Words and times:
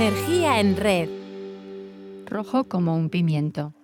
Energía 0.00 0.60
en 0.60 0.76
red. 0.76 1.08
Rojo 2.24 2.68
como 2.68 2.94
un 2.94 3.10
pimiento. 3.10 3.74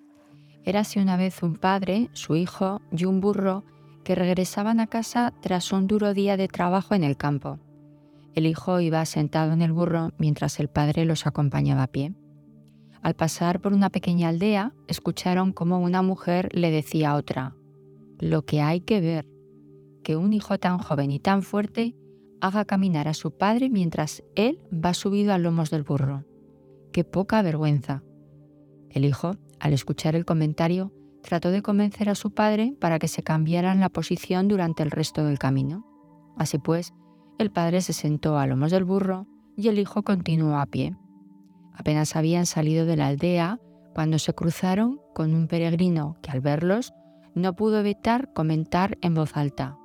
Érase 0.63 1.01
una 1.01 1.17
vez 1.17 1.43
un 1.43 1.57
padre, 1.57 2.09
su 2.13 2.37
hijo 2.37 2.81
y 2.93 3.05
un 3.05 3.21
burro 3.21 3.65
que 4.05 4.15
regresaban 4.15 4.79
a 4.79 4.87
casa 4.87 5.35
tras 5.41 5.73
un 5.73 5.89
duro 5.89 6.15
día 6.15 6.37
de 6.37 6.47
trabajo 6.47 6.95
en 6.95 7.03
el 7.03 7.17
campo. 7.17 7.59
El 8.33 8.47
hijo 8.47 8.79
iba 8.79 9.05
sentado 9.07 9.53
en 9.55 9.61
el 9.61 9.73
burro 9.73 10.13
mientras 10.17 10.61
el 10.61 10.69
padre 10.69 11.05
los 11.05 11.27
acompañaba 11.27 11.83
a 11.83 11.89
pie. 11.89 12.15
Al 13.03 13.15
pasar 13.15 13.59
por 13.59 13.73
una 13.73 13.91
pequeña 13.91 14.29
aldea, 14.29 14.73
escucharon 14.87 15.53
cómo 15.53 15.81
una 15.81 16.03
mujer 16.03 16.49
le 16.53 16.71
decía 16.71 17.11
a 17.11 17.17
otra, 17.17 17.57
lo 18.21 18.43
que 18.43 18.63
hay 18.63 18.83
que 18.83 19.01
ver, 19.01 19.27
que 20.05 20.15
un 20.15 20.33
hijo 20.33 20.59
tan 20.61 20.79
joven 20.79 21.11
y 21.11 21.19
tan 21.19 21.43
fuerte 21.43 21.97
haga 22.45 22.67
caminar 22.67 23.09
a 23.09 23.15
su 23.15 23.31
padre 23.31 23.71
mientras 23.71 24.23
él 24.35 24.61
va 24.71 24.93
subido 24.93 25.33
a 25.33 25.39
lomos 25.39 25.71
del 25.71 25.83
burro. 25.83 26.25
¡Qué 26.93 27.03
poca 27.03 27.41
vergüenza! 27.41 28.03
El 28.91 29.07
hijo, 29.07 29.37
al 29.61 29.73
escuchar 29.73 30.15
el 30.15 30.27
comentario, 30.27 30.93
trató 31.23 31.51
de 31.51 31.63
convencer 31.63 32.11
a 32.11 32.15
su 32.15 32.33
padre 32.35 32.77
para 32.79 32.99
que 32.99 33.09
se 33.09 33.23
cambiaran 33.23 33.81
la 33.81 33.89
posición 33.89 34.47
durante 34.47 34.83
el 34.83 34.91
resto 34.91 35.25
del 35.25 35.39
camino. 35.39 35.87
Así 36.37 36.59
pues, 36.59 36.93
el 37.39 37.51
padre 37.51 37.81
se 37.81 37.95
sentó 37.95 38.37
a 38.37 38.47
lomos 38.47 38.71
del 38.71 38.85
burro 38.85 39.27
y 39.57 39.69
el 39.69 39.79
hijo 39.79 40.03
continuó 40.03 40.59
a 40.59 40.67
pie. 40.67 40.95
Apenas 41.73 42.15
habían 42.15 42.45
salido 42.45 42.85
de 42.85 42.97
la 42.97 43.07
aldea 43.07 43.59
cuando 43.95 44.19
se 44.19 44.35
cruzaron 44.35 45.01
con 45.15 45.33
un 45.35 45.49
peregrino 45.49 46.19
que 46.21 46.31
al 46.31 46.43
verlos 46.43 46.93
no 47.35 47.57
pudo 47.57 47.81
evitar 47.81 48.35
comentar 48.35 48.99
en 49.01 49.15
voz 49.15 49.35
alta. 49.35 49.79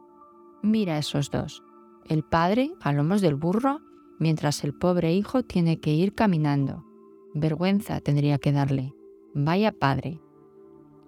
Mira 0.61 0.97
esos 0.97 1.31
dos 1.31 1.63
el 2.07 2.23
padre 2.23 2.71
a 2.81 2.93
lomos 2.93 3.21
del 3.21 3.35
burro, 3.35 3.81
mientras 4.19 4.63
el 4.63 4.73
pobre 4.73 5.13
hijo 5.13 5.43
tiene 5.43 5.79
que 5.79 5.93
ir 5.93 6.13
caminando. 6.13 6.85
Vergüenza 7.33 8.01
tendría 8.01 8.37
que 8.37 8.51
darle. 8.51 8.93
Vaya 9.33 9.71
padre. 9.71 10.19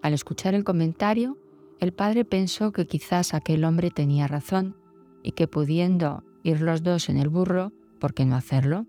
Al 0.01 0.13
escuchar 0.13 0.53
el 0.53 0.63
comentario, 0.63 1.37
el 1.79 1.93
padre 1.93 2.25
pensó 2.25 2.71
que 2.71 2.85
quizás 2.85 3.33
aquel 3.33 3.63
hombre 3.63 3.89
tenía 3.89 4.27
razón 4.27 4.75
y 5.23 5.31
que 5.31 5.47
pudiendo 5.47 6.23
ir 6.43 6.61
los 6.61 6.83
dos 6.83 7.09
en 7.09 7.17
el 7.17 7.29
burro, 7.29 7.71
¿por 7.99 8.13
qué 8.13 8.25
no 8.25 8.35
hacerlo? 8.35 8.85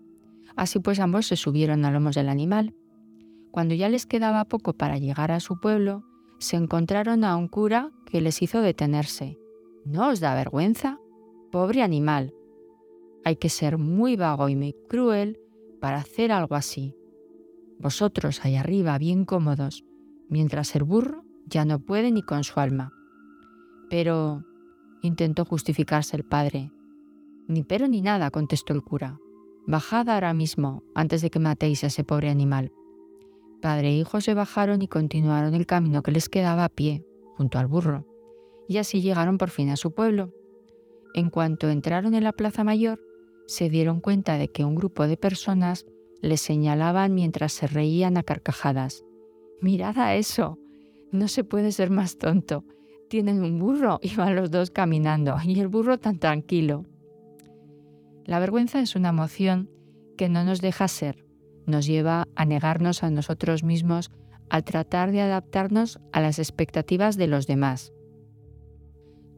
Así 0.55 0.79
pues 0.79 0.99
ambos 0.99 1.25
se 1.25 1.35
subieron 1.35 1.85
a 1.85 1.91
lomos 1.91 2.15
del 2.15 2.29
animal. 2.29 2.75
Cuando 3.51 3.75
ya 3.75 3.89
les 3.89 4.05
quedaba 4.05 4.45
poco 4.45 4.73
para 4.73 4.97
llegar 4.97 5.31
a 5.31 5.39
su 5.39 5.59
pueblo, 5.59 6.03
se 6.39 6.55
encontraron 6.55 7.23
a 7.23 7.35
un 7.35 7.47
cura 7.47 7.91
que 8.05 8.21
les 8.21 8.41
hizo 8.41 8.61
detenerse. 8.61 9.39
¿No 9.85 10.09
os 10.09 10.19
da 10.19 10.35
vergüenza? 10.35 10.99
Pobre 11.53 11.83
animal. 11.83 12.33
Hay 13.23 13.35
que 13.35 13.47
ser 13.47 13.77
muy 13.77 14.15
vago 14.15 14.49
y 14.49 14.55
muy 14.55 14.73
cruel 14.89 15.39
para 15.79 15.97
hacer 15.97 16.31
algo 16.31 16.55
así. 16.55 16.95
Vosotros 17.77 18.43
ahí 18.43 18.55
arriba 18.55 18.97
bien 18.97 19.23
cómodos, 19.23 19.85
mientras 20.29 20.75
el 20.75 20.83
burro 20.83 21.23
ya 21.45 21.63
no 21.63 21.77
puede 21.77 22.11
ni 22.11 22.23
con 22.23 22.43
su 22.43 22.59
alma. 22.59 22.91
Pero, 23.87 24.43
intentó 25.03 25.45
justificarse 25.45 26.17
el 26.17 26.23
padre. 26.23 26.71
Ni 27.47 27.61
pero 27.61 27.87
ni 27.87 28.01
nada, 28.01 28.31
contestó 28.31 28.73
el 28.73 28.81
cura. 28.81 29.19
Bajad 29.67 30.09
ahora 30.09 30.33
mismo, 30.33 30.81
antes 30.95 31.21
de 31.21 31.29
que 31.29 31.37
matéis 31.37 31.83
a 31.83 31.87
ese 31.87 32.03
pobre 32.03 32.31
animal. 32.31 32.71
Padre 33.61 33.89
e 33.89 33.97
hijo 33.97 34.21
se 34.21 34.33
bajaron 34.33 34.81
y 34.81 34.87
continuaron 34.87 35.53
el 35.53 35.67
camino 35.67 36.01
que 36.01 36.13
les 36.13 36.29
quedaba 36.29 36.65
a 36.65 36.69
pie, 36.69 37.05
junto 37.37 37.59
al 37.59 37.67
burro, 37.67 38.07
y 38.67 38.77
así 38.77 39.03
llegaron 39.03 39.37
por 39.37 39.51
fin 39.51 39.69
a 39.69 39.75
su 39.75 39.93
pueblo. 39.93 40.33
En 41.13 41.29
cuanto 41.29 41.69
entraron 41.69 42.15
en 42.15 42.23
la 42.23 42.31
Plaza 42.31 42.63
Mayor, 42.63 42.99
se 43.45 43.69
dieron 43.69 43.99
cuenta 43.99 44.37
de 44.37 44.49
que 44.49 44.65
un 44.65 44.75
grupo 44.75 45.07
de 45.07 45.17
personas 45.17 45.85
les 46.21 46.41
señalaban 46.41 47.13
mientras 47.13 47.53
se 47.53 47.67
reían 47.67 48.17
a 48.17 48.23
carcajadas. 48.23 49.03
Mirad 49.61 49.97
a 49.99 50.15
eso. 50.15 50.57
No 51.11 51.27
se 51.27 51.43
puede 51.43 51.71
ser 51.71 51.89
más 51.89 52.17
tonto. 52.17 52.63
Tienen 53.09 53.43
un 53.43 53.59
burro 53.59 53.99
y 54.01 54.15
van 54.15 54.35
los 54.35 54.49
dos 54.49 54.71
caminando, 54.71 55.35
y 55.43 55.59
el 55.59 55.67
burro 55.67 55.99
tan 55.99 56.17
tranquilo. 56.17 56.85
La 58.25 58.39
vergüenza 58.39 58.79
es 58.79 58.95
una 58.95 59.09
emoción 59.09 59.69
que 60.17 60.29
no 60.29 60.43
nos 60.43 60.61
deja 60.61 60.87
ser, 60.87 61.25
nos 61.65 61.85
lleva 61.85 62.27
a 62.35 62.45
negarnos 62.45 63.03
a 63.03 63.09
nosotros 63.09 63.63
mismos 63.63 64.11
al 64.49 64.63
tratar 64.63 65.11
de 65.11 65.21
adaptarnos 65.21 65.99
a 66.11 66.21
las 66.21 66.39
expectativas 66.39 67.17
de 67.17 67.27
los 67.27 67.47
demás. 67.47 67.93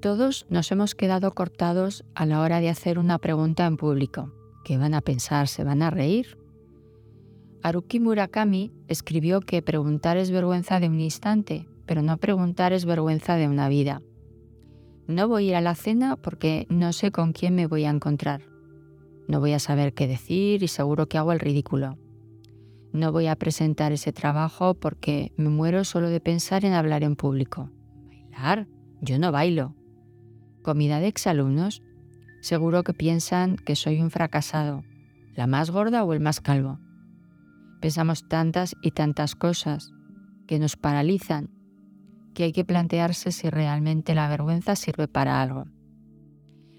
Todos 0.06 0.46
nos 0.52 0.72
hemos 0.72 0.94
quedado 0.94 1.32
cortados 1.32 2.06
a 2.14 2.28
la 2.28 2.42
hora 2.42 2.60
de 2.60 2.70
hacer 2.70 3.00
una 3.00 3.18
pregunta 3.18 3.66
en 3.66 3.76
público. 3.76 4.32
¿Qué 4.64 4.78
van 4.78 4.94
a 4.94 5.02
pensar? 5.02 5.48
¿Se 5.48 5.64
van 5.64 5.82
a 5.82 5.90
reír? 5.90 6.38
Haruki 7.64 8.00
Murakami 8.00 8.72
escribió 8.88 9.42
que 9.42 9.64
preguntar 9.64 10.18
es 10.18 10.30
vergüenza 10.30 10.80
de 10.80 10.90
un 10.90 11.00
instante, 11.00 11.68
pero 11.88 12.04
no 12.04 12.18
preguntar 12.18 12.72
es 12.72 12.86
vergüenza 12.86 13.36
de 13.36 13.48
una 13.48 13.68
vida. 13.68 14.04
No 15.08 15.28
voy 15.28 15.46
a 15.46 15.50
ir 15.50 15.56
a 15.56 15.62
la 15.62 15.74
cena 15.74 16.18
porque 16.18 16.68
no 16.70 16.94
sé 16.94 17.10
con 17.12 17.34
quién 17.34 17.56
me 17.56 17.66
voy 17.66 17.86
a 17.86 17.90
encontrar. 17.90 18.44
No 19.28 19.40
voy 19.40 19.54
a 19.54 19.60
saber 19.60 19.96
qué 19.96 20.06
decir 20.06 20.62
y 20.62 20.68
seguro 20.68 21.08
que 21.08 21.18
hago 21.18 21.32
el 21.32 21.40
ridículo. 21.40 21.98
No 22.94 23.12
voy 23.12 23.26
a 23.26 23.36
presentar 23.36 23.92
ese 23.92 24.14
trabajo 24.14 24.76
porque 24.76 25.32
me 25.36 25.50
muero 25.50 25.84
solo 25.84 26.10
de 26.10 26.20
pensar 26.20 26.64
en 26.64 26.74
hablar 26.74 27.02
en 27.02 27.16
público. 27.16 27.72
¿Bailar? 28.08 28.68
Yo 29.02 29.18
no 29.18 29.32
bailo 29.32 29.74
comida 30.66 31.00
de 31.00 31.08
exalumnos, 31.08 31.84
seguro 32.42 32.84
que 32.84 32.96
piensan 32.96 33.56
que 33.56 33.76
soy 33.76 34.02
un 34.02 34.10
fracasado, 34.10 34.84
la 35.36 35.46
más 35.46 35.70
gorda 35.70 36.04
o 36.04 36.12
el 36.12 36.20
más 36.20 36.42
calvo. 36.42 36.80
Pensamos 37.82 38.28
tantas 38.28 38.76
y 38.82 38.90
tantas 38.90 39.36
cosas 39.36 39.94
que 40.48 40.58
nos 40.58 40.76
paralizan 40.76 41.52
que 42.34 42.46
hay 42.46 42.52
que 42.52 42.66
plantearse 42.66 43.32
si 43.32 43.48
realmente 43.50 44.16
la 44.16 44.28
vergüenza 44.28 44.76
sirve 44.76 45.08
para 45.08 45.40
algo. 45.40 45.66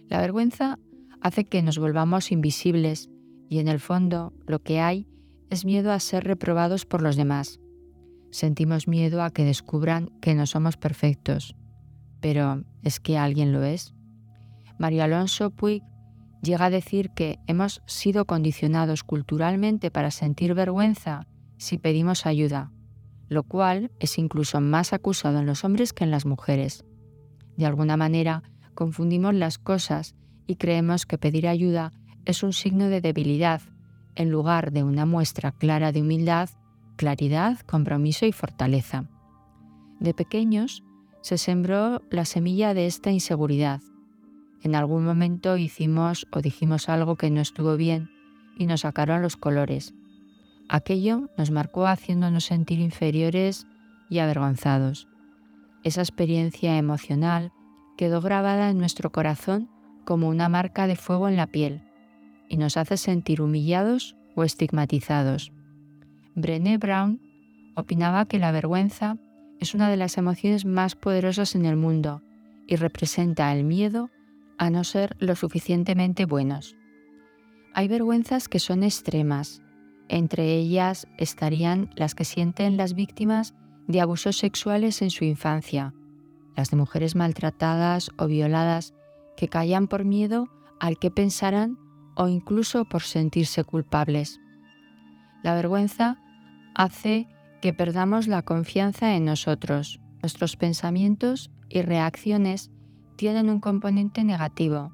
La 0.08 0.20
vergüenza 0.20 0.80
hace 1.20 1.44
que 1.44 1.62
nos 1.62 1.78
volvamos 1.78 2.32
invisibles 2.32 3.08
y 3.48 3.60
en 3.60 3.69
el 3.69 3.78
fondo 3.78 4.32
lo 4.48 4.64
que 4.64 4.80
hay 4.80 5.06
es 5.48 5.64
miedo 5.64 5.92
a 5.92 6.00
ser 6.00 6.25
reprobados 6.25 6.86
por 6.86 7.02
los 7.02 7.14
demás. 7.14 7.60
Sentimos 8.32 8.88
miedo 8.88 9.22
a 9.22 9.30
que 9.30 9.44
descubran 9.44 10.10
que 10.20 10.34
no 10.34 10.44
somos 10.46 10.76
perfectos, 10.76 11.54
pero 12.21 12.65
¿es 12.82 13.00
que 13.00 13.19
alguien 13.19 13.53
lo 13.53 13.62
es? 13.62 13.94
Mario 14.78 15.04
Alonso 15.04 15.50
Puig 15.50 15.82
llega 16.43 16.66
a 16.66 16.71
decir 16.71 17.10
que 17.10 17.38
hemos 17.47 17.82
sido 17.87 18.25
condicionados 18.25 19.03
culturalmente 19.04 19.91
para 19.91 20.10
sentir 20.10 20.55
vergüenza 20.55 21.26
si 21.56 21.78
pedimos 21.78 22.26
ayuda, 22.26 22.71
lo 23.28 23.43
cual 23.43 23.91
es 23.99 24.19
incluso 24.19 24.60
más 24.60 24.93
acusado 24.93 25.41
en 25.41 25.47
los 25.47 25.65
hombres 25.65 25.93
que 25.93 26.05
en 26.05 26.10
las 26.10 26.26
mujeres. 26.26 26.84
De 27.56 27.66
alguna 27.66 27.97
manera, 27.97 28.43
confundimos 28.75 29.34
las 29.34 29.59
cosas 29.59 30.15
y 30.47 30.56
creemos 30.56 31.06
que 31.06 31.19
pedir 31.19 31.49
ayuda 31.49 31.93
es 32.25 32.43
un 32.43 32.53
signo 32.53 32.88
de 32.88 33.00
debilidad, 33.00 33.62
en 34.15 34.31
lugar 34.31 34.72
de 34.72 34.82
una 34.82 35.06
muestra 35.06 35.53
clara 35.53 35.93
de 35.93 36.03
humildad, 36.03 36.50
claridad, 36.97 37.60
compromiso 37.60 38.26
y 38.26 38.32
fortaleza. 38.32 39.09
De 40.00 40.12
pequeños 40.12 40.82
se 41.26 41.38
sembró 41.38 42.03
la 42.09 42.25
semilla 42.25 42.72
de 42.72 42.87
esta 42.87 43.10
inseguridad. 43.10 43.81
En 44.62 44.76
algún 44.76 45.04
momento 45.04 45.56
hicimos 45.56 46.25
o 46.31 46.41
dijimos 46.41 46.88
algo 46.88 47.16
que 47.16 47.32
no 47.32 47.41
estuvo 47.41 47.76
bien 47.76 48.10
y 48.56 48.66
nos 48.66 48.82
sacaron 48.82 49.22
los 49.22 49.37
colores. 49.37 49.92
Aquello 50.69 51.28
nos 51.37 51.50
marcó 51.50 51.88
haciéndonos 51.88 52.44
sentir 52.44 52.78
inferiores 52.78 53.66
y 54.09 54.20
avergonzados. 54.20 55.09
Esa 55.82 56.00
experiencia 56.00 56.78
emocional 56.78 57.50
quedó 57.97 58.20
grabada 58.20 58.70
en 58.70 58.78
nuestro 58.78 59.11
corazón 59.11 59.69
como 60.05 60.28
una 60.28 60.49
marca 60.49 60.87
de 60.87 60.94
fuego 60.94 61.28
en 61.28 61.34
la 61.34 61.49
piel 61.49 61.82
y 62.49 62.56
nos 62.56 62.76
hace 62.76 62.96
sentir 62.96 63.43
humillados 63.43 64.14
o 64.37 64.44
estigmatizados. 64.44 65.50
Brené 66.37 66.78
Brown 66.78 67.20
opinaba 67.75 68.26
que 68.26 68.38
la 68.38 68.52
vergüenza 68.52 69.19
es 69.61 69.75
una 69.75 69.88
de 69.91 69.97
las 69.97 70.19
emociones 70.19 70.64
más 70.64 70.94
poderosas 70.94 71.55
en 71.55 71.64
el 71.64 71.76
mundo 71.76 72.23
y 72.67 72.76
representa 72.76 73.53
el 73.53 73.64
miedo 73.64 74.11
a 74.58 74.70
no 74.70 74.85
ser 74.85 75.17
lo 75.19 75.37
suficientemente 75.37 76.25
buenos. 76.25 76.76
Hay 77.75 77.88
vergüenzas 77.88 78.49
que 78.49 78.58
son 78.58 78.82
extremas. 78.82 79.62
Entre 80.08 80.55
ellas 80.55 81.06
estarían 81.19 81.91
las 81.94 82.14
que 82.14 82.25
sienten 82.25 82.76
las 82.76 82.94
víctimas 82.94 83.55
de 83.87 84.00
abusos 84.00 84.38
sexuales 84.38 85.03
en 85.03 85.11
su 85.11 85.25
infancia, 85.25 85.94
las 86.56 86.70
de 86.70 86.76
mujeres 86.76 87.14
maltratadas 87.14 88.11
o 88.19 88.26
violadas 88.26 88.94
que 89.37 89.49
callan 89.49 89.88
por 89.88 90.05
miedo 90.05 90.49
al 90.81 90.99
que 90.99 91.11
pensarán 91.11 91.79
o 92.14 92.29
incluso 92.29 92.85
por 92.87 93.02
sentirse 93.02 93.62
culpables. 93.64 94.41
La 95.43 95.55
vergüenza 95.55 96.19
hace 96.75 97.29
que 97.66 97.74
perdamos 97.74 98.28
la 98.28 98.42
confianza 98.42 99.16
en 99.16 99.24
nosotros. 99.24 99.98
Nuestros 100.22 100.54
pensamientos 100.56 101.50
y 101.68 101.82
reacciones 101.82 102.70
tienen 103.16 103.50
un 103.50 103.58
componente 103.58 104.22
negativo. 104.22 104.92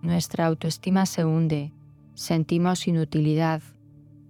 Nuestra 0.00 0.46
autoestima 0.46 1.04
se 1.04 1.26
hunde, 1.26 1.74
sentimos 2.14 2.88
inutilidad, 2.88 3.60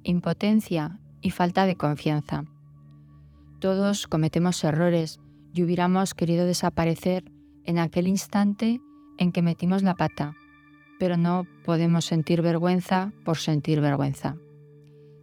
impotencia 0.02 0.98
y 1.20 1.30
falta 1.30 1.66
de 1.66 1.76
confianza. 1.76 2.46
Todos 3.60 4.08
cometemos 4.08 4.64
errores 4.64 5.20
y 5.54 5.62
hubiéramos 5.62 6.14
querido 6.14 6.46
desaparecer 6.46 7.30
en 7.62 7.78
aquel 7.78 8.08
instante 8.08 8.80
en 9.18 9.30
que 9.30 9.42
metimos 9.42 9.84
la 9.84 9.94
pata, 9.94 10.34
pero 10.98 11.16
no 11.16 11.46
podemos 11.64 12.06
sentir 12.06 12.42
vergüenza 12.42 13.12
por 13.24 13.36
sentir 13.36 13.80
vergüenza. 13.80 14.34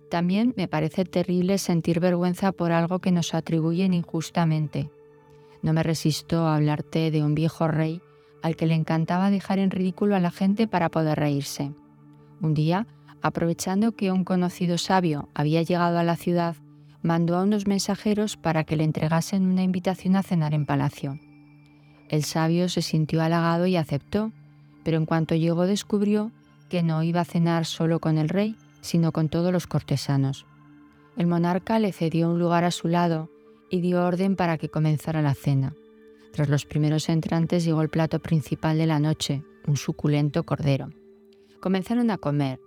También 0.09 0.53
me 0.55 0.67
parece 0.67 1.05
terrible 1.05 1.57
sentir 1.57 1.99
vergüenza 1.99 2.51
por 2.51 2.71
algo 2.71 2.99
que 2.99 3.11
nos 3.11 3.33
atribuyen 3.33 3.93
injustamente. 3.93 4.89
No 5.61 5.73
me 5.73 5.83
resisto 5.83 6.45
a 6.45 6.55
hablarte 6.55 7.11
de 7.11 7.23
un 7.23 7.35
viejo 7.35 7.67
rey 7.67 8.01
al 8.43 8.55
que 8.55 8.67
le 8.67 8.75
encantaba 8.75 9.31
dejar 9.31 9.57
en 9.57 9.71
ridículo 9.71 10.15
a 10.15 10.19
la 10.19 10.29
gente 10.29 10.67
para 10.67 10.89
poder 10.89 11.17
reírse. 11.17 11.73
Un 12.39 12.53
día, 12.53 12.85
aprovechando 13.23 13.93
que 13.93 14.11
un 14.11 14.23
conocido 14.23 14.77
sabio 14.77 15.29
había 15.33 15.63
llegado 15.63 15.97
a 15.97 16.03
la 16.03 16.15
ciudad, 16.15 16.55
mandó 17.01 17.37
a 17.37 17.43
unos 17.43 17.65
mensajeros 17.65 18.37
para 18.37 18.63
que 18.63 18.75
le 18.75 18.83
entregasen 18.83 19.47
una 19.47 19.63
invitación 19.63 20.15
a 20.15 20.21
cenar 20.21 20.53
en 20.53 20.67
palacio. 20.67 21.19
El 22.07 22.23
sabio 22.23 22.69
se 22.69 22.83
sintió 22.83 23.23
halagado 23.23 23.65
y 23.65 23.77
aceptó, 23.77 24.31
pero 24.83 24.97
en 24.97 25.07
cuanto 25.07 25.33
llegó 25.33 25.65
descubrió 25.65 26.31
que 26.69 26.83
no 26.83 27.01
iba 27.01 27.21
a 27.21 27.25
cenar 27.25 27.65
solo 27.65 27.99
con 27.99 28.19
el 28.19 28.29
rey, 28.29 28.55
sino 28.85 29.11
con 29.11 29.29
todos 29.29 29.51
los 29.51 29.67
cortesanos. 29.67 30.45
El 31.17 31.27
monarca 31.27 31.79
le 31.79 31.91
cedió 31.91 32.29
un 32.29 32.39
lugar 32.39 32.63
a 32.63 32.71
su 32.71 32.87
lado 32.87 33.29
y 33.69 33.81
dio 33.81 34.05
orden 34.05 34.35
para 34.35 34.57
que 34.57 34.69
comenzara 34.69 35.21
la 35.21 35.33
cena. 35.33 35.73
Tras 36.31 36.49
los 36.49 36.65
primeros 36.65 37.09
entrantes 37.09 37.65
llegó 37.65 37.81
el 37.81 37.89
plato 37.89 38.19
principal 38.19 38.77
de 38.77 38.85
la 38.85 38.99
noche, 38.99 39.43
un 39.65 39.75
suculento 39.75 40.43
cordero. 40.43 40.89
Comenzaron 41.59 42.11
a 42.11 42.17
comer, 42.17 42.59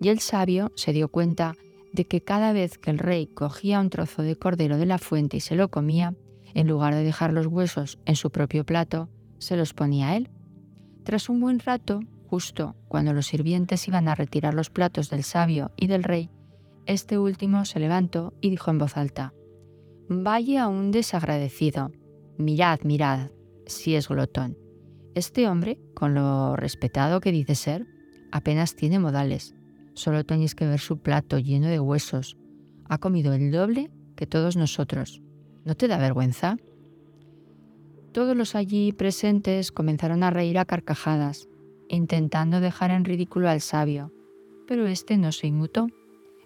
y 0.00 0.08
el 0.08 0.20
sabio 0.20 0.72
se 0.76 0.92
dio 0.92 1.08
cuenta 1.08 1.56
de 1.92 2.06
que 2.06 2.22
cada 2.22 2.52
vez 2.52 2.78
que 2.78 2.90
el 2.90 2.98
rey 2.98 3.26
cogía 3.26 3.80
un 3.80 3.90
trozo 3.90 4.22
de 4.22 4.36
cordero 4.36 4.78
de 4.78 4.86
la 4.86 4.98
fuente 4.98 5.36
y 5.36 5.40
se 5.40 5.56
lo 5.56 5.68
comía, 5.68 6.14
en 6.54 6.68
lugar 6.68 6.94
de 6.94 7.04
dejar 7.04 7.32
los 7.32 7.46
huesos 7.46 7.98
en 8.06 8.16
su 8.16 8.30
propio 8.30 8.64
plato, 8.64 9.08
se 9.38 9.56
los 9.56 9.74
ponía 9.74 10.08
a 10.08 10.16
él. 10.16 10.30
Tras 11.04 11.28
un 11.28 11.40
buen 11.40 11.58
rato, 11.58 12.00
justo 12.28 12.76
cuando 12.88 13.12
los 13.12 13.26
sirvientes 13.26 13.86
iban 13.88 14.08
a 14.08 14.14
retirar 14.14 14.54
los 14.54 14.70
platos 14.70 15.10
del 15.10 15.22
sabio 15.22 15.72
y 15.76 15.86
del 15.86 16.04
rey, 16.04 16.30
este 16.86 17.18
último 17.18 17.64
se 17.64 17.80
levantó 17.80 18.32
y 18.40 18.50
dijo 18.50 18.70
en 18.70 18.78
voz 18.78 18.96
alta, 18.96 19.32
Vaya 20.08 20.68
un 20.68 20.92
desagradecido. 20.92 21.90
Mirad, 22.38 22.80
mirad, 22.84 23.30
si 23.66 23.96
es 23.96 24.08
glotón. 24.08 24.56
Este 25.16 25.48
hombre, 25.48 25.80
con 25.94 26.14
lo 26.14 26.54
respetado 26.54 27.20
que 27.20 27.32
dice 27.32 27.56
ser, 27.56 27.86
apenas 28.30 28.76
tiene 28.76 29.00
modales. 29.00 29.56
Solo 29.94 30.24
tenéis 30.24 30.54
que 30.54 30.66
ver 30.66 30.78
su 30.78 30.98
plato 30.98 31.38
lleno 31.38 31.66
de 31.66 31.80
huesos. 31.80 32.36
Ha 32.84 32.98
comido 32.98 33.32
el 33.32 33.50
doble 33.50 33.90
que 34.14 34.26
todos 34.26 34.56
nosotros. 34.56 35.22
¿No 35.64 35.74
te 35.74 35.88
da 35.88 35.98
vergüenza? 35.98 36.56
Todos 38.12 38.36
los 38.36 38.54
allí 38.54 38.92
presentes 38.92 39.72
comenzaron 39.72 40.22
a 40.22 40.30
reír 40.30 40.58
a 40.58 40.64
carcajadas, 40.64 41.48
intentando 41.88 42.60
dejar 42.60 42.90
en 42.90 43.04
ridículo 43.04 43.48
al 43.48 43.60
sabio, 43.60 44.12
pero 44.66 44.86
éste 44.86 45.16
no 45.16 45.32
se 45.32 45.46
inmutó. 45.46 45.88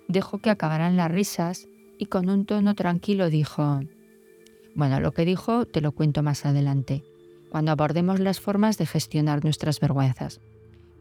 Dejó 0.09 0.39
que 0.39 0.51
acabaran 0.51 0.97
las 0.97 1.11
risas 1.11 1.69
y 1.99 2.07
con 2.07 2.29
un 2.29 2.47
tono 2.47 2.75
tranquilo 2.75 3.31
dijo, 3.31 3.81
bueno, 4.75 5.01
lo 5.01 5.13
que 5.13 5.25
dijo 5.25 5.67
te 5.67 5.81
lo 5.81 5.93
cuento 5.93 6.23
más 6.23 6.47
adelante, 6.47 7.05
cuando 7.51 7.73
abordemos 7.73 8.21
las 8.21 8.41
formas 8.41 8.79
de 8.79 8.87
gestionar 8.87 9.45
nuestras 9.45 9.81
vergüenzas. 9.81 10.41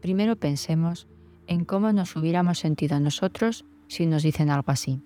Primero 0.00 0.36
pensemos 0.36 1.06
en 1.46 1.64
cómo 1.64 1.92
nos 1.92 2.14
hubiéramos 2.16 2.58
sentido 2.58 3.00
nosotros 3.00 3.64
si 3.88 4.06
nos 4.06 4.22
dicen 4.22 4.50
algo 4.50 4.70
así. 4.70 5.02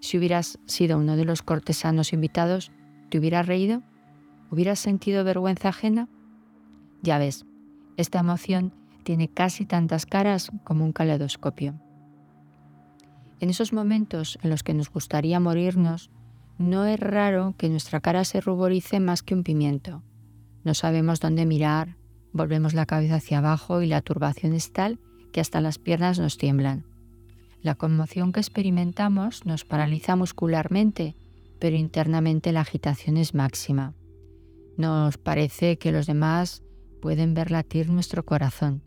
Si 0.00 0.18
hubieras 0.18 0.58
sido 0.66 0.98
uno 0.98 1.16
de 1.16 1.24
los 1.24 1.42
cortesanos 1.42 2.12
invitados, 2.12 2.72
¿te 3.08 3.18
hubieras 3.18 3.46
reído? 3.46 3.82
¿Hubieras 4.50 4.80
sentido 4.80 5.24
vergüenza 5.24 5.68
ajena? 5.68 6.08
Ya 7.02 7.18
ves, 7.18 7.46
esta 7.96 8.20
emoción 8.20 8.72
tiene 9.04 9.28
casi 9.28 9.66
tantas 9.66 10.06
caras 10.06 10.50
como 10.64 10.84
un 10.84 10.92
caleidoscopio. 10.92 11.74
En 13.40 13.50
esos 13.50 13.72
momentos 13.72 14.38
en 14.42 14.50
los 14.50 14.62
que 14.62 14.74
nos 14.74 14.90
gustaría 14.90 15.40
morirnos, 15.40 16.10
no 16.58 16.84
es 16.84 17.00
raro 17.00 17.54
que 17.58 17.68
nuestra 17.68 18.00
cara 18.00 18.24
se 18.24 18.40
ruborice 18.40 19.00
más 19.00 19.22
que 19.22 19.34
un 19.34 19.42
pimiento. 19.42 20.02
No 20.64 20.74
sabemos 20.74 21.18
dónde 21.18 21.44
mirar, 21.44 21.96
volvemos 22.32 22.72
la 22.72 22.86
cabeza 22.86 23.16
hacia 23.16 23.38
abajo 23.38 23.82
y 23.82 23.88
la 23.88 24.00
turbación 24.00 24.52
es 24.52 24.72
tal 24.72 25.00
que 25.32 25.40
hasta 25.40 25.60
las 25.60 25.78
piernas 25.78 26.18
nos 26.18 26.38
tiemblan. 26.38 26.84
La 27.62 27.74
conmoción 27.74 28.32
que 28.32 28.40
experimentamos 28.40 29.44
nos 29.46 29.64
paraliza 29.64 30.14
muscularmente, 30.14 31.16
pero 31.58 31.76
internamente 31.76 32.52
la 32.52 32.60
agitación 32.60 33.16
es 33.16 33.34
máxima. 33.34 33.94
Nos 34.76 35.18
parece 35.18 35.78
que 35.78 35.92
los 35.92 36.06
demás 36.06 36.62
pueden 37.02 37.34
ver 37.34 37.50
latir 37.50 37.90
nuestro 37.90 38.24
corazón. 38.24 38.80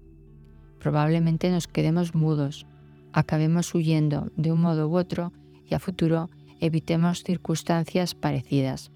Probablemente 0.79 1.51
nos 1.51 1.67
quedemos 1.67 2.15
mudos, 2.15 2.65
acabemos 3.11 3.75
huyendo 3.75 4.31
de 4.37 4.53
un 4.53 4.61
modo 4.61 4.87
u 4.87 4.97
otro 4.97 5.33
y 5.69 5.75
a 5.75 5.79
futuro 5.79 6.29
evitemos 6.61 7.23
circunstancias 7.23 8.15
parecidas. 8.15 8.91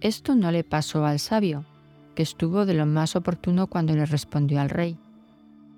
Esto 0.00 0.36
no 0.36 0.52
le 0.52 0.62
pasó 0.62 1.04
al 1.04 1.18
sabio, 1.18 1.64
que 2.14 2.22
estuvo 2.22 2.64
de 2.64 2.74
lo 2.74 2.86
más 2.86 3.16
oportuno 3.16 3.66
cuando 3.66 3.94
le 3.94 4.06
respondió 4.06 4.60
al 4.60 4.70
rey. 4.70 4.96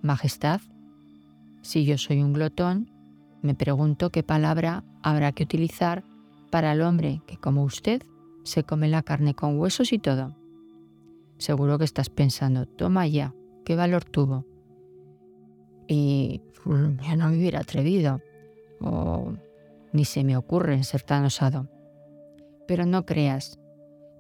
Majestad, 0.02 0.60
si 1.62 1.86
yo 1.86 1.96
soy 1.96 2.22
un 2.22 2.34
glotón, 2.34 2.90
me 3.40 3.54
pregunto 3.54 4.10
qué 4.10 4.22
palabra 4.22 4.84
habrá 5.02 5.32
que 5.32 5.44
utilizar 5.44 6.04
para 6.50 6.72
el 6.72 6.82
hombre 6.82 7.22
que, 7.26 7.38
como 7.38 7.64
usted, 7.64 8.02
se 8.42 8.64
come 8.64 8.88
la 8.88 9.02
carne 9.02 9.34
con 9.34 9.58
huesos 9.58 9.92
y 9.92 9.98
todo. 9.98 10.37
Seguro 11.38 11.78
que 11.78 11.84
estás 11.84 12.10
pensando, 12.10 12.66
toma 12.66 13.06
ya, 13.06 13.34
¿qué 13.64 13.76
valor 13.76 14.04
tuvo? 14.04 14.44
Y 15.86 16.42
ya 17.02 17.16
no 17.16 17.30
me 17.30 17.38
hubiera 17.38 17.60
atrevido, 17.60 18.20
o 18.80 19.32
ni 19.92 20.04
se 20.04 20.24
me 20.24 20.36
ocurre 20.36 20.82
ser 20.82 21.02
tan 21.02 21.24
osado. 21.24 21.68
Pero 22.66 22.86
no 22.86 23.06
creas, 23.06 23.58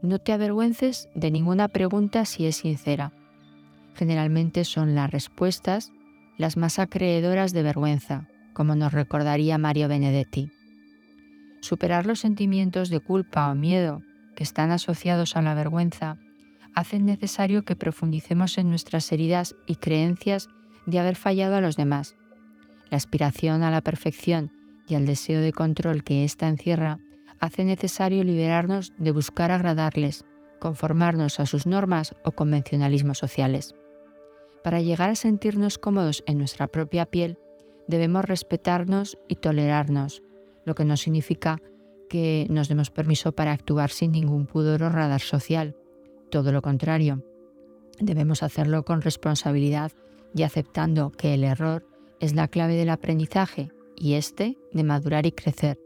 no 0.00 0.20
te 0.20 0.32
avergüences 0.32 1.08
de 1.14 1.30
ninguna 1.30 1.68
pregunta 1.68 2.24
si 2.24 2.46
es 2.46 2.56
sincera. 2.56 3.12
Generalmente 3.94 4.64
son 4.64 4.94
las 4.94 5.10
respuestas 5.10 5.92
las 6.36 6.56
más 6.56 6.78
acreedoras 6.78 7.52
de 7.52 7.64
vergüenza, 7.64 8.28
como 8.54 8.76
nos 8.76 8.92
recordaría 8.92 9.58
Mario 9.58 9.88
Benedetti. 9.88 10.52
Superar 11.60 12.06
los 12.06 12.20
sentimientos 12.20 12.90
de 12.90 13.00
culpa 13.00 13.50
o 13.50 13.56
miedo 13.56 14.02
que 14.36 14.44
están 14.44 14.70
asociados 14.70 15.36
a 15.36 15.42
la 15.42 15.54
vergüenza 15.54 16.16
hacen 16.74 17.06
necesario 17.06 17.64
que 17.64 17.76
profundicemos 17.76 18.58
en 18.58 18.70
nuestras 18.70 19.10
heridas 19.12 19.56
y 19.66 19.76
creencias 19.76 20.48
de 20.86 20.98
haber 20.98 21.16
fallado 21.16 21.56
a 21.56 21.60
los 21.60 21.76
demás. 21.76 22.16
La 22.90 22.96
aspiración 22.96 23.62
a 23.62 23.70
la 23.70 23.82
perfección 23.82 24.52
y 24.86 24.94
al 24.94 25.06
deseo 25.06 25.40
de 25.40 25.52
control 25.52 26.04
que 26.04 26.24
ésta 26.24 26.48
encierra 26.48 26.98
hace 27.40 27.64
necesario 27.64 28.24
liberarnos 28.24 28.92
de 28.98 29.12
buscar 29.12 29.50
agradarles, 29.50 30.24
conformarnos 30.58 31.40
a 31.40 31.46
sus 31.46 31.66
normas 31.66 32.14
o 32.24 32.32
convencionalismos 32.32 33.18
sociales. 33.18 33.74
Para 34.64 34.80
llegar 34.80 35.10
a 35.10 35.14
sentirnos 35.14 35.78
cómodos 35.78 36.24
en 36.26 36.38
nuestra 36.38 36.66
propia 36.66 37.06
piel, 37.06 37.38
debemos 37.86 38.24
respetarnos 38.24 39.18
y 39.28 39.36
tolerarnos, 39.36 40.22
lo 40.64 40.74
que 40.74 40.84
no 40.84 40.96
significa 40.96 41.60
que 42.08 42.46
nos 42.50 42.68
demos 42.68 42.90
permiso 42.90 43.32
para 43.32 43.52
actuar 43.52 43.90
sin 43.90 44.12
ningún 44.12 44.46
pudor 44.46 44.82
o 44.82 44.88
radar 44.88 45.20
social. 45.20 45.76
Todo 46.30 46.52
lo 46.52 46.62
contrario, 46.62 47.22
debemos 48.00 48.42
hacerlo 48.42 48.84
con 48.84 49.02
responsabilidad 49.02 49.92
y 50.34 50.42
aceptando 50.42 51.10
que 51.10 51.34
el 51.34 51.44
error 51.44 51.86
es 52.20 52.34
la 52.34 52.48
clave 52.48 52.74
del 52.74 52.90
aprendizaje 52.90 53.70
y 53.96 54.14
este 54.14 54.58
de 54.72 54.84
madurar 54.84 55.26
y 55.26 55.32
crecer. 55.32 55.78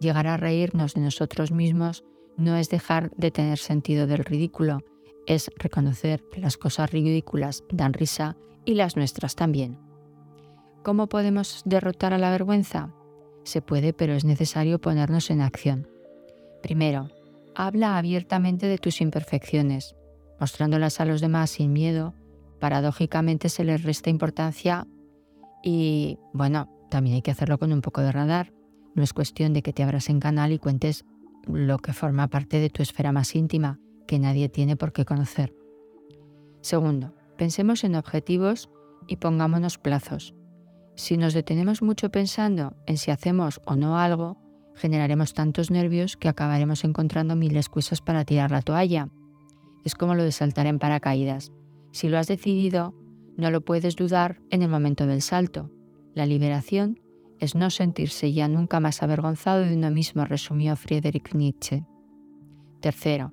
Llegar 0.00 0.26
a 0.26 0.36
reírnos 0.36 0.94
de 0.94 1.00
nosotros 1.02 1.52
mismos 1.52 2.04
no 2.36 2.56
es 2.56 2.68
dejar 2.68 3.10
de 3.16 3.30
tener 3.30 3.58
sentido 3.58 4.06
del 4.06 4.24
ridículo, 4.24 4.80
es 5.26 5.50
reconocer 5.56 6.22
que 6.30 6.40
las 6.40 6.56
cosas 6.56 6.90
ridículas 6.90 7.64
dan 7.70 7.92
risa 7.92 8.36
y 8.64 8.74
las 8.74 8.96
nuestras 8.96 9.36
también. 9.36 9.78
¿Cómo 10.82 11.08
podemos 11.08 11.62
derrotar 11.64 12.12
a 12.12 12.18
la 12.18 12.30
vergüenza? 12.30 12.92
Se 13.44 13.62
puede, 13.62 13.92
pero 13.92 14.14
es 14.14 14.24
necesario 14.24 14.80
ponernos 14.80 15.30
en 15.30 15.40
acción. 15.40 15.88
Primero, 16.62 17.10
habla 17.54 17.98
abiertamente 17.98 18.66
de 18.66 18.78
tus 18.78 19.00
imperfecciones, 19.00 19.96
mostrándolas 20.40 21.00
a 21.00 21.04
los 21.04 21.20
demás 21.20 21.50
sin 21.50 21.72
miedo. 21.72 22.14
Paradójicamente 22.60 23.48
se 23.48 23.64
les 23.64 23.82
resta 23.82 24.10
importancia 24.10 24.86
y, 25.62 26.18
bueno, 26.32 26.68
también 26.90 27.16
hay 27.16 27.22
que 27.22 27.30
hacerlo 27.30 27.58
con 27.58 27.72
un 27.72 27.80
poco 27.80 28.00
de 28.00 28.12
radar. 28.12 28.52
No 28.94 29.02
es 29.02 29.12
cuestión 29.12 29.52
de 29.52 29.62
que 29.62 29.72
te 29.72 29.82
abras 29.82 30.08
en 30.08 30.20
canal 30.20 30.52
y 30.52 30.58
cuentes 30.58 31.04
lo 31.46 31.78
que 31.78 31.92
forma 31.92 32.28
parte 32.28 32.60
de 32.60 32.70
tu 32.70 32.82
esfera 32.82 33.12
más 33.12 33.34
íntima, 33.34 33.78
que 34.06 34.18
nadie 34.18 34.48
tiene 34.48 34.76
por 34.76 34.92
qué 34.92 35.04
conocer. 35.04 35.54
Segundo, 36.60 37.14
pensemos 37.36 37.84
en 37.84 37.96
objetivos 37.96 38.70
y 39.06 39.16
pongámonos 39.16 39.78
plazos. 39.78 40.34
Si 40.96 41.16
nos 41.16 41.34
detenemos 41.34 41.82
mucho 41.82 42.10
pensando 42.10 42.76
en 42.86 42.96
si 42.96 43.10
hacemos 43.10 43.60
o 43.66 43.74
no 43.76 43.98
algo, 43.98 44.38
generaremos 44.74 45.34
tantos 45.34 45.70
nervios 45.70 46.16
que 46.16 46.28
acabaremos 46.28 46.84
encontrando 46.84 47.36
mil 47.36 47.56
excusas 47.56 48.00
para 48.00 48.24
tirar 48.24 48.50
la 48.50 48.62
toalla. 48.62 49.08
Es 49.84 49.94
como 49.94 50.14
lo 50.14 50.22
de 50.22 50.32
saltar 50.32 50.66
en 50.66 50.78
paracaídas. 50.78 51.52
Si 51.92 52.08
lo 52.08 52.18
has 52.18 52.26
decidido, 52.26 52.94
no 53.36 53.50
lo 53.50 53.60
puedes 53.60 53.96
dudar 53.96 54.40
en 54.50 54.62
el 54.62 54.68
momento 54.68 55.06
del 55.06 55.22
salto. 55.22 55.70
La 56.14 56.26
liberación 56.26 57.00
es 57.40 57.54
no 57.54 57.70
sentirse 57.70 58.32
ya 58.32 58.48
nunca 58.48 58.80
más 58.80 59.02
avergonzado 59.02 59.64
de 59.64 59.76
uno 59.76 59.90
mismo, 59.90 60.24
resumió 60.24 60.76
Friedrich 60.76 61.34
Nietzsche. 61.34 61.84
Tercero, 62.80 63.32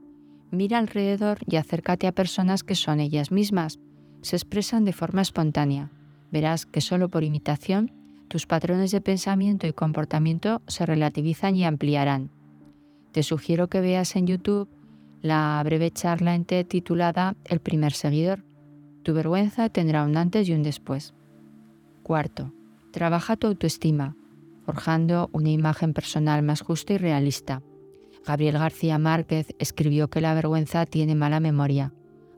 mira 0.52 0.80
alrededor 0.80 1.40
y 1.48 1.56
acércate 1.56 2.08
a 2.08 2.12
personas 2.12 2.64
que 2.64 2.76
son 2.76 3.00
ellas 3.00 3.32
mismas. 3.32 3.80
Se 4.22 4.36
expresan 4.36 4.86
de 4.86 4.94
forma 4.94 5.22
espontánea. 5.22 5.92
Verás 6.32 6.66
que 6.66 6.82
solo 6.82 7.10
por 7.10 7.24
imitación 7.24 8.00
tus 8.32 8.48
patrones 8.48 8.92
de 8.92 9.02
pensamiento 9.02 9.68
y 9.68 9.74
comportamiento 9.74 10.62
se 10.66 10.86
relativizan 10.86 11.58
y 11.58 11.66
ampliarán. 11.66 12.32
Te 13.12 13.24
sugiero 13.24 13.68
que 13.68 13.82
veas 13.82 14.16
en 14.16 14.26
YouTube 14.26 14.70
la 15.22 15.62
breve 15.66 15.92
charla 15.92 16.34
en 16.34 16.46
TED 16.46 16.66
titulada 16.66 17.36
El 17.44 17.60
primer 17.60 17.92
seguidor. 17.92 18.46
Tu 19.04 19.14
vergüenza 19.14 19.68
tendrá 19.68 20.06
un 20.06 20.16
antes 20.16 20.48
y 20.48 20.54
un 20.54 20.64
después. 20.64 21.14
Cuarto, 22.04 22.54
trabaja 22.92 23.36
tu 23.36 23.48
autoestima, 23.48 24.16
forjando 24.66 25.30
una 25.34 25.50
imagen 25.50 25.94
personal 25.94 26.42
más 26.42 26.62
justa 26.62 26.94
y 26.94 27.00
realista. 27.00 27.62
Gabriel 28.26 28.60
García 28.60 28.98
Márquez 28.98 29.48
escribió 29.60 30.10
que 30.10 30.22
la 30.22 30.34
vergüenza 30.34 30.86
tiene 30.86 31.16
mala 31.16 31.42
memoria, 31.42 31.92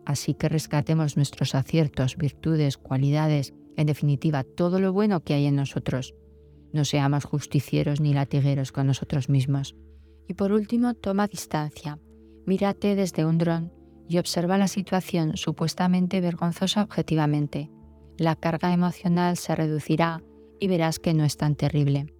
así 0.05 0.33
que 0.33 0.49
rescatemos 0.49 1.17
nuestros 1.17 1.53
aciertos, 1.53 2.17
virtudes, 2.17 2.77
cualidades, 2.77 3.53
en 3.77 3.87
definitiva, 3.87 4.43
todo 4.43 4.79
lo 4.79 4.93
bueno 4.93 5.23
que 5.23 5.33
hay 5.33 5.45
en 5.45 5.55
nosotros. 5.55 6.15
No 6.71 6.85
seamos 6.85 7.25
justicieros 7.25 8.01
ni 8.01 8.13
latigueros 8.13 8.71
con 8.71 8.87
nosotros 8.87 9.29
mismos. 9.29 9.75
Y 10.27 10.33
por 10.33 10.51
último, 10.51 10.93
toma 10.93 11.27
distancia. 11.27 11.99
Mírate 12.45 12.95
desde 12.95 13.25
un 13.25 13.37
dron 13.37 13.71
y 14.07 14.17
observa 14.17 14.57
la 14.57 14.67
situación 14.67 15.37
supuestamente 15.37 16.21
vergonzosa 16.21 16.83
objetivamente. 16.83 17.69
La 18.17 18.35
carga 18.35 18.73
emocional 18.73 19.37
se 19.37 19.55
reducirá 19.55 20.21
y 20.59 20.67
verás 20.67 20.99
que 20.99 21.13
no 21.13 21.23
es 21.23 21.37
tan 21.37 21.55
terrible. 21.55 22.13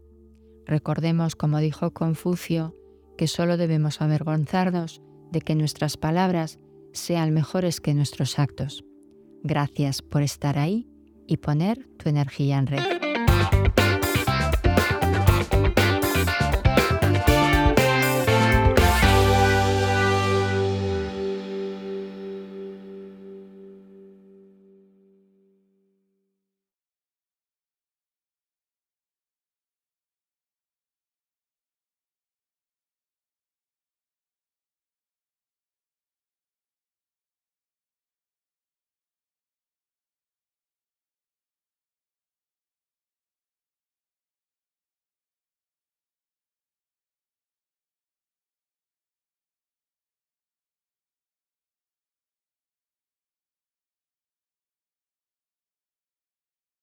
Recordemos, 0.65 1.35
como 1.35 1.59
dijo 1.59 1.91
Confucio, 1.91 2.75
que 3.17 3.27
solo 3.27 3.57
debemos 3.57 4.01
avergonzarnos 4.01 5.01
de 5.31 5.41
que 5.41 5.55
nuestras 5.55 5.97
palabras 5.97 6.57
sean 6.93 7.33
mejores 7.33 7.81
que 7.81 7.93
nuestros 7.93 8.39
actos. 8.39 8.83
Gracias 9.43 10.01
por 10.01 10.21
estar 10.21 10.57
ahí 10.57 10.87
y 11.27 11.37
poner 11.37 11.87
tu 11.97 12.09
energía 12.09 12.57
en 12.57 12.67
red. 12.67 13.82